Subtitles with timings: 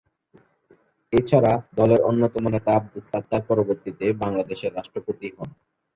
[1.13, 5.49] এছাড়া, দলের অন্যতম নেতা আবদুস সাত্তার পরবর্তীতে বাংলাদেশের রাষ্ট্রপতি হন।